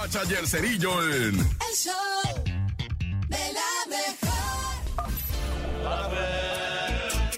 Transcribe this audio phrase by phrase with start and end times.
[0.00, 1.38] Bacha y el Cerillo en...
[1.38, 1.92] El show
[3.28, 4.80] de la mejor.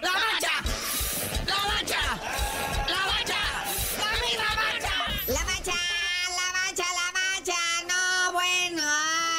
[0.01, 0.55] ¡La bacha!
[1.45, 2.03] ¡La bacha!
[2.87, 3.41] ¡La bacha!
[3.99, 4.95] ¡Dame la bacha!
[5.27, 5.75] La bacha,
[6.39, 7.59] la bacha, la bacha.
[7.89, 8.83] No, bueno.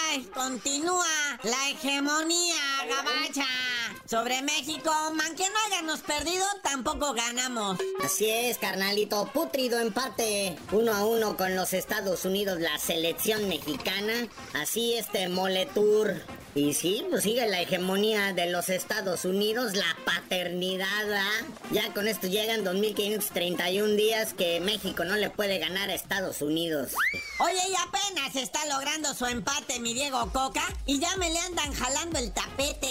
[0.09, 3.72] ay, continúa la hegemonía gabacha
[4.05, 4.91] sobre México.
[4.91, 7.79] Aunque no hayamos perdido, tampoco ganamos.
[8.03, 14.27] Así es, carnalito, putrido empate uno a uno con los Estados Unidos, la selección mexicana.
[14.53, 16.21] Así este Moletour.
[16.55, 21.45] Y sí, pues sigue la hegemonía de los Estados Unidos, la paternidad, ¿ah?
[21.71, 26.91] Ya con esto llegan 2531 días que México no le puede ganar a Estados Unidos.
[27.39, 31.73] Oye, y apenas está logrando su empate mi Diego Coca y ya me le andan
[31.73, 32.82] jalando el tapete, que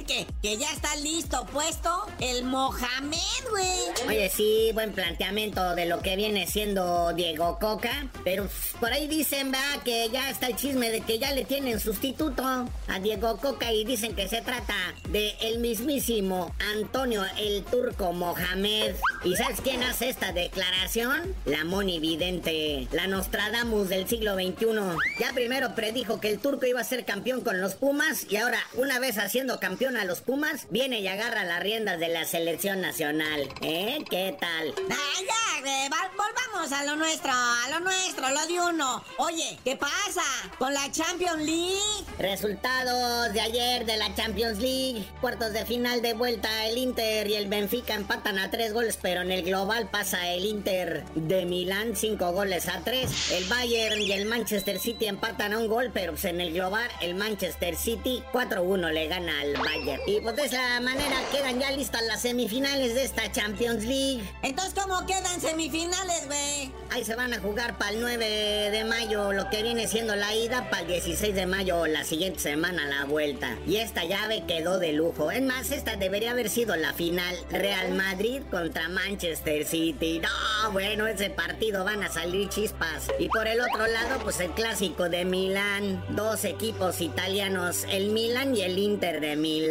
[0.00, 3.18] que, ya está listo, puesto el Mohamed,
[3.50, 4.08] güey.
[4.08, 8.48] Oye, sí, buen planteamiento de lo que viene siendo Diego Coca, pero
[8.80, 12.42] por ahí dicen, va, que ya está el chisme de que ya le tienen sustituto
[12.44, 14.74] a Diego Coca y dicen que se trata
[15.10, 18.94] de el mismísimo Antonio el Turco Mohamed.
[19.24, 21.34] ¿Y sabes quién hace esta declaración?
[21.44, 24.96] La Moni Vidente, la Nostradamus del siglo XXI.
[25.18, 28.58] Ya primero predijo que el Turco iba a ser campeón con los Pumas y ahora,
[28.74, 32.80] una vez haciendo campeón a los Pumas, viene y agarra las riendas de la selección
[32.80, 33.48] nacional.
[33.62, 33.98] ¿Eh?
[34.08, 34.72] ¿Qué tal?
[34.90, 39.04] Ah, ya, güey, va- volvamos a lo nuestro, a lo nuestro, lo de uno.
[39.18, 40.22] Oye, ¿qué pasa
[40.58, 42.04] con la Champions League?
[42.16, 45.04] Resultados de ayer de la Champions League.
[45.20, 46.66] Cuartos de final de vuelta.
[46.66, 50.44] El Inter y el Benfica empatan a tres goles, pero en el global pasa el
[50.44, 53.32] Inter de Milán cinco goles a tres.
[53.32, 56.88] El Bayern y el Manchester City empatan a un gol, pero pues en el global
[57.00, 59.71] el Manchester City 4-1 le gana al Bayern.
[60.06, 64.22] Y pues de esa manera quedan ya listas las semifinales de esta Champions League.
[64.42, 66.70] Entonces, ¿cómo quedan semifinales, güey?
[66.90, 70.34] Ahí se van a jugar para el 9 de mayo, lo que viene siendo la
[70.34, 73.56] ida, para el 16 de mayo, la siguiente semana la vuelta.
[73.66, 75.30] Y esta llave quedó de lujo.
[75.30, 77.34] Es más, esta debería haber sido la final.
[77.50, 80.20] Real Madrid contra Manchester City.
[80.20, 83.08] No, bueno, ese partido van a salir chispas.
[83.18, 86.04] Y por el otro lado, pues el clásico de Milán.
[86.10, 89.61] Dos equipos italianos, el Milan y el Inter de Milán.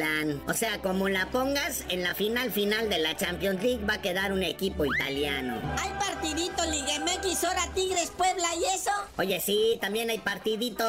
[0.48, 4.02] O sea, como la pongas, en la final final de la Champions League va a
[4.02, 5.60] quedar un equipo italiano.
[5.78, 8.92] Hay partidito Liga MX, ahora Tigres, Puebla y eso.
[9.18, 10.84] Oye, sí, también hay partidito.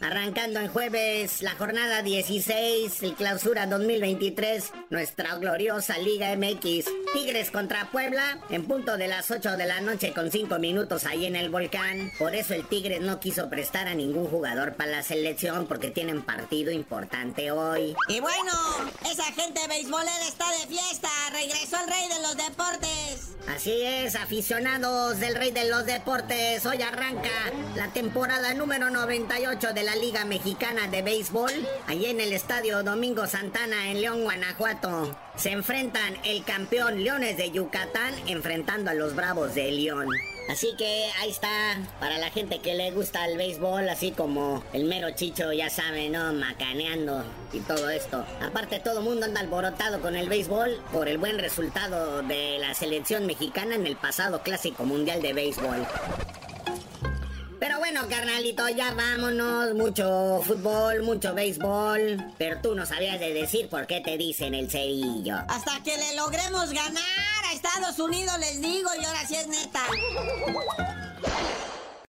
[0.00, 6.86] Arrancando en jueves la jornada 16, el clausura 2023, nuestra gloriosa Liga MX.
[7.12, 11.26] Tigres contra Puebla, en punto de las 8 de la noche con 5 minutos ahí
[11.26, 12.10] en el volcán.
[12.18, 16.22] Por eso el Tigres no quiso prestar a ningún jugador para la selección porque tienen
[16.22, 17.94] partido importante hoy.
[18.08, 18.29] Y bueno,
[19.10, 21.08] esa gente beisbolera está de fiesta.
[21.32, 23.30] Regresó el rey de los deportes.
[23.48, 27.30] Así es, aficionados del Rey de los Deportes, hoy arranca
[27.74, 31.50] la temporada número 98 de la Liga Mexicana de Béisbol,
[31.88, 35.16] allí en el Estadio Domingo Santana en León, Guanajuato.
[35.36, 40.08] Se enfrentan el campeón Leones de Yucatán enfrentando a los Bravos de León.
[40.48, 41.48] Así que ahí está,
[42.00, 46.08] para la gente que le gusta el béisbol, así como el mero chicho, ya sabe,
[46.08, 46.32] ¿no?
[46.32, 48.24] Macaneando y todo esto.
[48.42, 52.74] Aparte, todo el mundo anda alborotado con el béisbol por el buen resultado de la
[52.74, 55.86] selección mexicana en el pasado Clásico Mundial de Béisbol.
[57.60, 59.74] Pero bueno, carnalito, ya vámonos.
[59.74, 62.32] Mucho fútbol, mucho béisbol.
[62.38, 65.36] Pero tú no sabías de decir por qué te dicen el cerillo.
[65.46, 69.80] Hasta que le logremos ganar Estados Unidos les digo y ahora sí es neta.